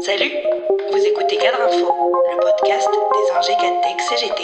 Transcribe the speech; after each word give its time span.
Salut, 0.00 0.30
vous 0.92 0.98
écoutez 0.98 1.36
Cadre 1.36 1.58
Info, 1.66 1.92
le 2.30 2.40
podcast 2.40 2.88
des 3.12 3.32
ingés 3.36 3.52
CGT. 4.08 4.42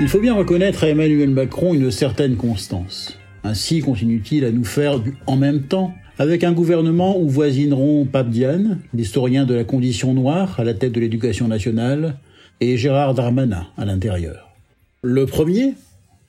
Il 0.00 0.08
faut 0.08 0.20
bien 0.20 0.34
reconnaître 0.34 0.84
à 0.84 0.88
Emmanuel 0.88 1.30
Macron 1.30 1.74
une 1.74 1.90
certaine 1.90 2.36
constance. 2.36 3.18
Ainsi 3.44 3.80
continue-t-il 3.80 4.44
à 4.44 4.50
nous 4.50 4.64
faire 4.64 5.00
du 5.00 5.14
en 5.26 5.36
même 5.36 5.62
temps 5.62 5.92
avec 6.18 6.44
un 6.44 6.52
gouvernement 6.52 7.18
où 7.18 7.28
voisineront 7.28 8.04
Pape 8.04 8.30
Diane, 8.30 8.80
l'historien 8.94 9.44
de 9.44 9.54
la 9.54 9.64
condition 9.64 10.14
noire 10.14 10.58
à 10.58 10.64
la 10.64 10.74
tête 10.74 10.92
de 10.92 11.00
l'éducation 11.00 11.48
nationale, 11.48 12.16
et 12.60 12.76
Gérard 12.76 13.14
Darmanin 13.14 13.66
à 13.76 13.84
l'intérieur. 13.84 14.50
Le 15.02 15.26
premier, 15.26 15.74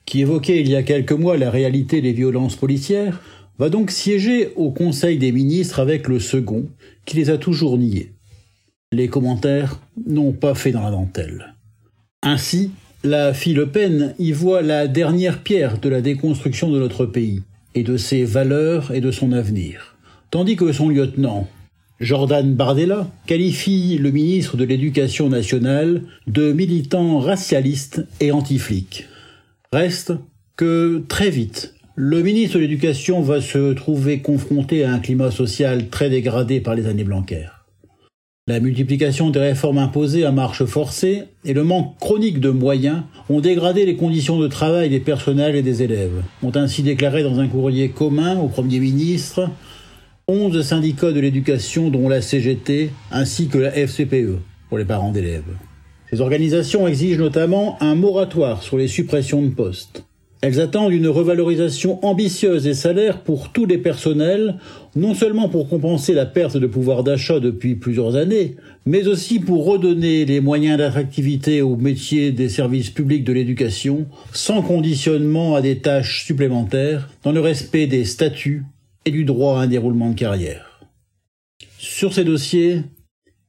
qui 0.06 0.20
évoquait 0.20 0.60
il 0.60 0.68
y 0.68 0.76
a 0.76 0.82
quelques 0.82 1.12
mois 1.12 1.36
la 1.36 1.50
réalité 1.50 2.00
des 2.00 2.12
violences 2.12 2.56
policières, 2.56 3.20
va 3.58 3.68
donc 3.68 3.90
siéger 3.90 4.52
au 4.56 4.70
Conseil 4.70 5.18
des 5.18 5.32
ministres 5.32 5.80
avec 5.80 6.08
le 6.08 6.18
second, 6.18 6.66
qui 7.04 7.16
les 7.16 7.30
a 7.30 7.38
toujours 7.38 7.78
niés. 7.78 8.12
Les 8.92 9.08
commentaires 9.08 9.80
n'ont 10.06 10.32
pas 10.32 10.54
fait 10.54 10.72
dans 10.72 10.82
la 10.82 10.90
dentelle. 10.90 11.54
Ainsi, 12.22 12.70
la 13.02 13.34
fille 13.34 13.54
Le 13.54 13.68
Pen 13.68 14.14
y 14.18 14.32
voit 14.32 14.62
la 14.62 14.88
dernière 14.88 15.42
pierre 15.42 15.78
de 15.78 15.88
la 15.88 16.00
déconstruction 16.00 16.70
de 16.70 16.78
notre 16.78 17.06
pays, 17.06 17.42
et 17.74 17.82
de 17.82 17.96
ses 17.96 18.24
valeurs 18.24 18.92
et 18.92 19.00
de 19.00 19.10
son 19.10 19.32
avenir. 19.32 19.96
Tandis 20.30 20.56
que 20.56 20.72
son 20.72 20.88
lieutenant, 20.88 21.48
Jordan 22.00 22.54
Bardella, 22.54 23.08
qualifie 23.26 23.98
le 23.98 24.10
ministre 24.10 24.56
de 24.56 24.64
l'Éducation 24.64 25.28
nationale 25.28 26.02
de 26.26 26.52
militant 26.52 27.18
racialiste 27.18 28.06
et 28.20 28.32
anti-flic. 28.32 29.06
Reste 29.72 30.12
que 30.56 31.04
très 31.08 31.30
vite, 31.30 31.74
le 31.96 32.22
ministre 32.22 32.56
de 32.56 32.62
l'Éducation 32.62 33.22
va 33.22 33.40
se 33.40 33.72
trouver 33.72 34.18
confronté 34.18 34.84
à 34.84 34.92
un 34.92 34.98
climat 34.98 35.30
social 35.30 35.88
très 35.90 36.10
dégradé 36.10 36.60
par 36.60 36.74
les 36.74 36.86
années 36.86 37.04
blancaires. 37.04 37.66
La 38.48 38.58
multiplication 38.58 39.30
des 39.30 39.38
réformes 39.38 39.78
imposées 39.78 40.24
à 40.24 40.32
marche 40.32 40.64
forcée 40.64 41.22
et 41.44 41.52
le 41.52 41.62
manque 41.62 41.96
chronique 42.00 42.40
de 42.40 42.50
moyens 42.50 43.02
ont 43.30 43.40
dégradé 43.40 43.86
les 43.86 43.94
conditions 43.94 44.40
de 44.40 44.48
travail 44.48 44.90
des 44.90 44.98
personnels 44.98 45.54
et 45.54 45.62
des 45.62 45.84
élèves, 45.84 46.24
ont 46.42 46.54
ainsi 46.56 46.82
déclaré 46.82 47.22
dans 47.22 47.38
un 47.38 47.46
courrier 47.46 47.90
commun 47.90 48.38
au 48.38 48.48
Premier 48.48 48.80
ministre 48.80 49.48
11 50.26 50.62
syndicats 50.62 51.12
de 51.12 51.20
l'éducation 51.20 51.90
dont 51.90 52.08
la 52.08 52.20
CGT 52.20 52.90
ainsi 53.12 53.46
que 53.46 53.58
la 53.58 53.70
FCPE 53.70 54.40
pour 54.68 54.78
les 54.78 54.84
parents 54.84 55.12
d'élèves. 55.12 55.54
Ces 56.10 56.20
organisations 56.20 56.88
exigent 56.88 57.18
notamment 57.18 57.80
un 57.80 57.94
moratoire 57.94 58.64
sur 58.64 58.78
les 58.78 58.88
suppressions 58.88 59.42
de 59.42 59.50
postes. 59.50 60.04
Elles 60.44 60.60
attendent 60.60 60.92
une 60.92 61.08
revalorisation 61.08 62.04
ambitieuse 62.04 62.64
des 62.64 62.74
salaires 62.74 63.22
pour 63.22 63.50
tous 63.50 63.64
les 63.64 63.78
personnels, 63.78 64.56
non 64.94 65.14
seulement 65.14 65.48
pour 65.48 65.70
compenser 65.70 66.12
la 66.12 66.26
perte 66.26 66.58
de 66.58 66.66
pouvoir 66.66 67.02
d'achat 67.02 67.40
depuis 67.40 67.76
plusieurs 67.76 68.14
années, 68.14 68.56
mais 68.84 69.08
aussi 69.08 69.38
pour 69.38 69.64
redonner 69.64 70.26
les 70.26 70.40
moyens 70.40 70.76
d'attractivité 70.76 71.62
aux 71.62 71.76
métiers 71.76 72.30
des 72.30 72.50
services 72.50 72.90
publics 72.90 73.24
de 73.24 73.32
l'éducation, 73.32 74.06
sans 74.34 74.60
conditionnement 74.60 75.54
à 75.54 75.62
des 75.62 75.78
tâches 75.78 76.26
supplémentaires, 76.26 77.08
dans 77.22 77.32
le 77.32 77.40
respect 77.40 77.86
des 77.86 78.04
statuts 78.04 78.64
et 79.06 79.12
du 79.12 79.24
droit 79.24 79.60
à 79.60 79.62
un 79.62 79.66
déroulement 79.66 80.10
de 80.10 80.14
carrière. 80.14 80.86
Sur 81.78 82.12
ces 82.12 82.24
dossiers, 82.24 82.82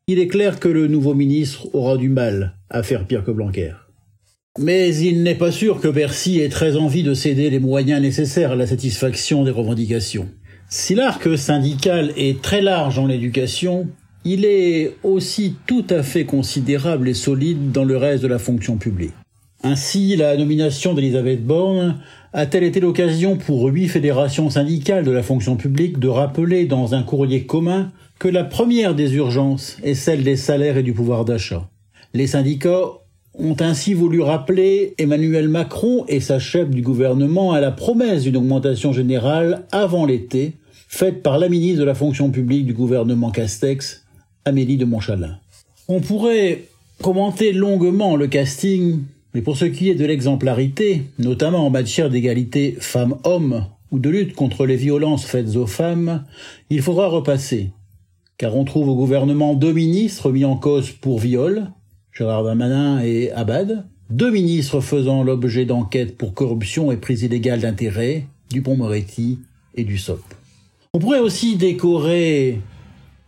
il 0.08 0.18
est 0.18 0.30
clair 0.30 0.62
que 0.62 0.70
le 0.70 0.88
nouveau 0.88 1.14
ministre 1.14 1.68
aura 1.76 1.98
du 1.98 2.08
mal 2.08 2.56
à 2.70 2.84
faire 2.84 3.06
pire 3.06 3.26
que 3.26 3.32
Blanquer. 3.32 3.74
Mais 4.58 4.96
il 4.96 5.24
n'est 5.24 5.36
pas 5.36 5.52
sûr 5.52 5.82
que 5.82 5.90
Bercy 5.90 6.40
ait 6.40 6.48
très 6.48 6.78
envie 6.78 7.04
de 7.04 7.14
céder 7.14 7.50
les 7.50 7.60
moyens 7.60 8.02
nécessaires 8.02 8.52
à 8.52 8.56
la 8.56 8.66
satisfaction 8.66 9.44
des 9.44 9.52
revendications. 9.52 10.30
Si 10.70 10.96
l'arc 10.96 11.38
syndical 11.38 12.14
est 12.16 12.42
très 12.42 12.62
large 12.62 12.98
en 12.98 13.06
l'éducation, 13.06 13.88
il 14.24 14.46
est 14.46 14.96
aussi 15.04 15.56
tout 15.68 15.86
à 15.90 16.04
fait 16.04 16.24
considérable 16.24 17.10
et 17.10 17.14
solide 17.14 17.74
dans 17.74 17.84
le 17.84 17.98
reste 17.98 18.24
de 18.24 18.30
la 18.30 18.40
fonction 18.40 18.78
publique. 18.78 19.14
Ainsi, 19.62 20.16
la 20.16 20.38
nomination 20.38 20.94
d'Elisabeth 20.94 21.46
Borne 21.46 22.00
a-t-elle 22.32 22.64
été 22.64 22.80
l'occasion 22.80 23.36
pour 23.36 23.66
huit 23.66 23.90
fédérations 23.90 24.50
syndicales 24.50 25.04
de 25.04 25.12
la 25.12 25.24
fonction 25.24 25.58
publique 25.58 26.00
de 26.00 26.08
rappeler 26.08 26.66
dans 26.66 26.96
un 26.96 27.04
courrier 27.04 27.46
commun 27.46 27.92
que 28.20 28.30
la 28.30 28.46
première 28.46 28.96
des 28.96 29.16
urgences 29.16 29.78
est 29.84 29.96
celle 29.96 30.24
des 30.24 30.38
salaires 30.38 30.78
et 30.78 30.84
du 30.84 30.94
pouvoir 30.94 31.26
d'achat. 31.26 31.70
Les 32.14 32.28
syndicats 32.28 33.05
ont 33.38 33.56
ainsi 33.60 33.94
voulu 33.94 34.22
rappeler 34.22 34.94
Emmanuel 34.98 35.50
Macron 35.50 36.06
et 36.08 36.20
sa 36.20 36.40
chef 36.40 36.70
du 36.70 36.82
gouvernement 36.82 37.52
à 37.52 37.60
la 37.60 37.72
promesse 37.72 38.24
d'une 38.24 38.38
augmentation 38.38 38.94
générale 38.94 39.66
avant 39.72 40.06
l'été, 40.06 40.54
faite 40.88 41.22
par 41.22 41.40
la 41.40 41.50
ministre 41.50 41.80
de 41.80 41.86
la 41.86 41.96
fonction 41.96 42.32
publique 42.32 42.66
du 42.66 42.74
gouvernement 42.74 43.32
Castex, 43.32 44.06
Amélie 44.46 44.78
de 44.78 44.86
Montchalin. 44.86 45.38
On 45.88 46.00
pourrait 46.00 46.64
commenter 47.02 47.52
longuement 47.52 48.16
le 48.16 48.28
casting, 48.28 49.00
mais 49.34 49.42
pour 49.42 49.58
ce 49.58 49.66
qui 49.66 49.90
est 49.90 49.96
de 49.96 50.06
l'exemplarité, 50.06 51.04
notamment 51.20 51.66
en 51.66 51.70
matière 51.70 52.10
d'égalité 52.10 52.78
femmes-hommes 52.80 53.66
ou 53.92 54.00
de 54.00 54.10
lutte 54.10 54.34
contre 54.34 54.66
les 54.66 54.78
violences 54.78 55.26
faites 55.26 55.56
aux 55.58 55.68
femmes, 55.68 56.24
il 56.70 56.82
faudra 56.82 57.08
repasser, 57.08 57.72
car 58.38 58.56
on 58.56 58.64
trouve 58.64 58.90
au 58.90 58.96
gouvernement 58.96 59.54
deux 59.54 59.74
ministres 59.74 60.32
mis 60.32 60.46
en 60.46 60.56
cause 60.56 60.92
pour 60.92 61.20
viol, 61.20 61.68
Gérard 62.18 62.46
Darmanin 62.46 63.04
et 63.04 63.30
Abad, 63.34 63.84
deux 64.10 64.32
ministres 64.32 64.80
faisant 64.80 65.22
l'objet 65.22 65.66
d'enquêtes 65.66 66.18
pour 66.18 66.34
corruption 66.34 66.90
et 66.94 66.96
prise 66.96 67.24
illégale 67.24 67.60
d'intérêt, 67.60 68.28
Dupont-Moretti 68.52 69.40
et 69.76 69.84
Dussopt. 69.84 70.38
On 70.94 71.00
pourrait 71.00 71.20
aussi 71.20 71.58
décorer 71.58 72.62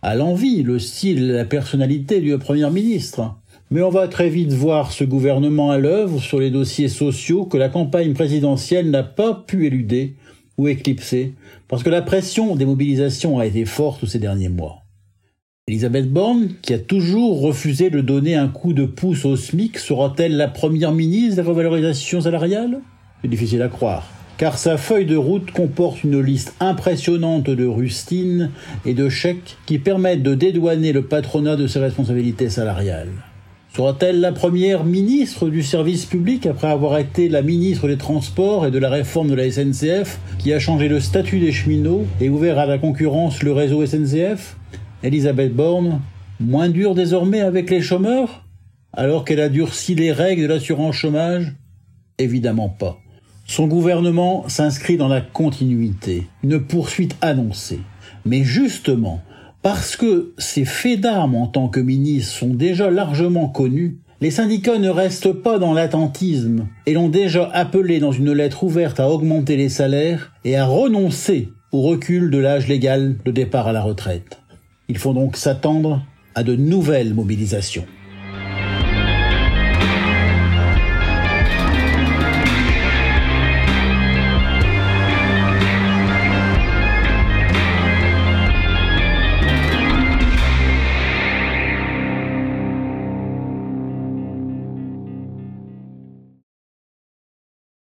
à 0.00 0.14
l'envie 0.14 0.62
le 0.62 0.78
style 0.78 1.24
et 1.24 1.32
la 1.34 1.44
personnalité 1.44 2.22
du 2.22 2.38
Premier 2.38 2.70
ministre. 2.70 3.36
Mais 3.70 3.82
on 3.82 3.90
va 3.90 4.08
très 4.08 4.30
vite 4.30 4.54
voir 4.54 4.90
ce 4.90 5.04
gouvernement 5.04 5.70
à 5.70 5.76
l'œuvre 5.76 6.18
sur 6.18 6.40
les 6.40 6.50
dossiers 6.50 6.88
sociaux 6.88 7.44
que 7.44 7.58
la 7.58 7.68
campagne 7.68 8.14
présidentielle 8.14 8.88
n'a 8.88 9.02
pas 9.02 9.34
pu 9.34 9.66
éluder 9.66 10.14
ou 10.56 10.66
éclipser, 10.66 11.34
parce 11.68 11.82
que 11.82 11.90
la 11.90 12.00
pression 12.00 12.56
des 12.56 12.64
mobilisations 12.64 13.38
a 13.38 13.44
été 13.44 13.66
forte 13.66 14.06
ces 14.06 14.18
derniers 14.18 14.48
mois. 14.48 14.87
Elisabeth 15.68 16.10
Borne, 16.10 16.48
qui 16.62 16.72
a 16.72 16.78
toujours 16.78 17.42
refusé 17.42 17.90
de 17.90 18.00
donner 18.00 18.34
un 18.34 18.48
coup 18.48 18.72
de 18.72 18.86
pouce 18.86 19.26
au 19.26 19.36
SMIC, 19.36 19.76
sera-t-elle 19.76 20.34
la 20.38 20.48
première 20.48 20.92
ministre 20.92 21.36
des 21.36 21.46
revalorisations 21.46 22.22
salariales 22.22 22.80
C'est 23.20 23.28
difficile 23.28 23.60
à 23.60 23.68
croire, 23.68 24.08
car 24.38 24.56
sa 24.56 24.78
feuille 24.78 25.04
de 25.04 25.14
route 25.14 25.50
comporte 25.50 26.04
une 26.04 26.22
liste 26.22 26.54
impressionnante 26.58 27.50
de 27.50 27.66
rustines 27.66 28.50
et 28.86 28.94
de 28.94 29.10
chèques 29.10 29.58
qui 29.66 29.78
permettent 29.78 30.22
de 30.22 30.34
dédouaner 30.34 30.94
le 30.94 31.02
patronat 31.02 31.56
de 31.56 31.66
ses 31.66 31.80
responsabilités 31.80 32.48
salariales. 32.48 33.12
Sera-t-elle 33.76 34.20
la 34.20 34.32
première 34.32 34.84
ministre 34.84 35.50
du 35.50 35.62
service 35.62 36.06
public 36.06 36.46
après 36.46 36.68
avoir 36.68 36.96
été 36.96 37.28
la 37.28 37.42
ministre 37.42 37.88
des 37.88 37.98
Transports 37.98 38.66
et 38.66 38.70
de 38.70 38.78
la 38.78 38.88
réforme 38.88 39.28
de 39.28 39.34
la 39.34 39.50
SNCF 39.50 40.18
qui 40.38 40.54
a 40.54 40.58
changé 40.58 40.88
le 40.88 40.98
statut 40.98 41.40
des 41.40 41.52
cheminots 41.52 42.06
et 42.22 42.30
ouvert 42.30 42.58
à 42.58 42.64
la 42.64 42.78
concurrence 42.78 43.42
le 43.42 43.52
réseau 43.52 43.84
SNCF 43.84 44.56
Elisabeth 45.04 45.54
Borne, 45.54 46.00
moins 46.40 46.68
dure 46.68 46.96
désormais 46.96 47.40
avec 47.40 47.70
les 47.70 47.80
chômeurs 47.80 48.44
Alors 48.92 49.24
qu'elle 49.24 49.40
a 49.40 49.48
durci 49.48 49.94
les 49.94 50.10
règles 50.10 50.42
de 50.42 50.48
l'assurance 50.48 50.96
chômage? 50.96 51.54
Évidemment 52.18 52.68
pas. 52.68 52.98
Son 53.46 53.68
gouvernement 53.68 54.48
s'inscrit 54.48 54.96
dans 54.96 55.08
la 55.08 55.20
continuité, 55.20 56.26
une 56.42 56.60
poursuite 56.60 57.16
annoncée. 57.20 57.78
Mais 58.24 58.42
justement, 58.42 59.20
parce 59.62 59.96
que 59.96 60.34
ses 60.36 60.64
faits 60.64 61.00
d'armes 61.00 61.36
en 61.36 61.46
tant 61.46 61.68
que 61.68 61.80
ministre 61.80 62.32
sont 62.32 62.52
déjà 62.54 62.90
largement 62.90 63.48
connus, 63.48 63.98
les 64.20 64.32
syndicats 64.32 64.78
ne 64.78 64.90
restent 64.90 65.32
pas 65.32 65.60
dans 65.60 65.74
l'attentisme 65.74 66.66
et 66.86 66.92
l'ont 66.92 67.08
déjà 67.08 67.48
appelé 67.52 68.00
dans 68.00 68.10
une 68.10 68.32
lettre 68.32 68.64
ouverte 68.64 68.98
à 68.98 69.08
augmenter 69.08 69.56
les 69.56 69.68
salaires 69.68 70.32
et 70.44 70.56
à 70.56 70.66
renoncer 70.66 71.50
au 71.70 71.82
recul 71.82 72.30
de 72.30 72.38
l'âge 72.38 72.66
légal 72.66 73.16
de 73.24 73.30
départ 73.30 73.68
à 73.68 73.72
la 73.72 73.82
retraite. 73.82 74.40
Il 74.90 74.96
faut 74.96 75.12
donc 75.12 75.36
s'attendre 75.36 76.02
à 76.34 76.42
de 76.42 76.56
nouvelles 76.56 77.12
mobilisations. 77.12 77.84